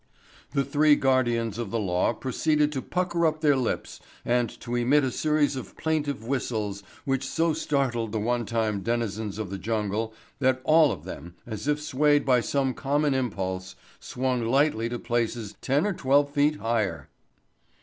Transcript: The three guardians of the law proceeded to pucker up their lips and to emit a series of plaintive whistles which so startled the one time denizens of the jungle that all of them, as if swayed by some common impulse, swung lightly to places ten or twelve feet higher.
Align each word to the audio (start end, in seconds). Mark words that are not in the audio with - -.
The 0.53 0.65
three 0.65 0.95
guardians 0.95 1.59
of 1.59 1.69
the 1.69 1.77
law 1.77 2.11
proceeded 2.11 2.71
to 2.71 2.81
pucker 2.81 3.23
up 3.27 3.41
their 3.41 3.55
lips 3.55 3.99
and 4.25 4.49
to 4.61 4.73
emit 4.75 5.03
a 5.03 5.11
series 5.11 5.55
of 5.55 5.77
plaintive 5.77 6.25
whistles 6.25 6.81
which 7.05 7.23
so 7.23 7.53
startled 7.53 8.11
the 8.11 8.19
one 8.19 8.47
time 8.47 8.81
denizens 8.81 9.37
of 9.37 9.51
the 9.51 9.59
jungle 9.59 10.11
that 10.39 10.59
all 10.63 10.91
of 10.91 11.03
them, 11.03 11.35
as 11.45 11.67
if 11.67 11.79
swayed 11.79 12.25
by 12.25 12.39
some 12.41 12.73
common 12.73 13.13
impulse, 13.13 13.75
swung 13.99 14.43
lightly 14.43 14.89
to 14.89 14.97
places 14.97 15.53
ten 15.61 15.85
or 15.85 15.93
twelve 15.93 16.31
feet 16.31 16.55
higher. 16.55 17.07